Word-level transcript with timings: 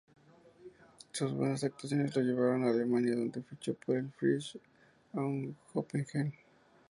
Sus 1.11 1.31
buenas 1.31 1.63
actuaciones, 1.63 2.15
lo 2.15 2.23
llevaron 2.23 2.63
a 2.63 2.71
Alemania 2.71 3.13
donde 3.13 3.43
fichó 3.43 3.75
por 3.75 3.97
el 3.97 4.09
Frisch 4.13 4.57
Auf 5.13 5.55
Göppingen. 5.75 6.33